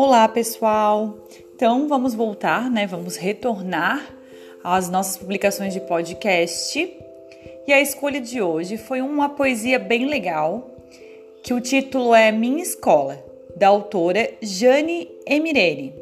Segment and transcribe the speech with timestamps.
[0.00, 1.18] Olá, pessoal.
[1.56, 2.86] Então, vamos voltar, né?
[2.86, 4.16] Vamos retornar
[4.62, 6.78] às nossas publicações de podcast.
[7.66, 10.70] E a escolha de hoje foi uma poesia bem legal,
[11.42, 13.18] que o título é Minha Escola,
[13.56, 15.92] da autora Jane Emirene.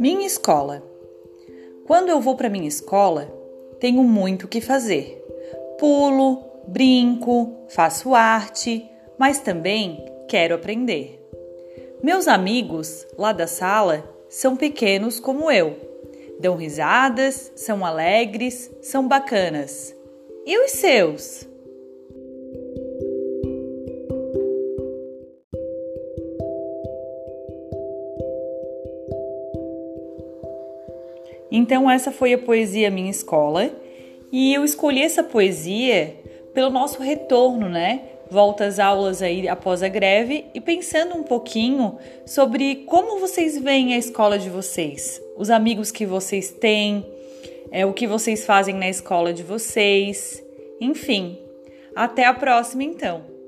[0.00, 0.91] Minha escola.
[1.86, 3.26] Quando eu vou para minha escola,
[3.80, 5.22] tenho muito o que fazer.
[5.78, 11.18] Pulo, brinco, faço arte, mas também quero aprender.
[12.02, 15.76] Meus amigos lá da sala são pequenos como eu.
[16.40, 19.94] Dão risadas, são alegres, são bacanas.
[20.46, 21.48] E os seus?
[31.54, 33.70] Então, essa foi a poesia Minha Escola.
[34.32, 36.16] E eu escolhi essa poesia
[36.54, 38.00] pelo nosso retorno, né?
[38.30, 43.92] Volta às aulas aí após a greve e pensando um pouquinho sobre como vocês veem
[43.92, 47.04] a escola de vocês, os amigos que vocês têm,
[47.70, 50.42] é, o que vocês fazem na escola de vocês,
[50.80, 51.38] enfim.
[51.94, 53.41] Até a próxima, então!